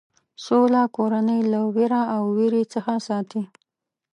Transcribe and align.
سوله 0.45 0.83
کورنۍ 0.95 1.41
له 1.51 1.59
وېره 1.75 2.01
او 2.15 2.23
وېرې 2.35 2.63
څخه 2.73 2.93
ساتي. 3.07 3.41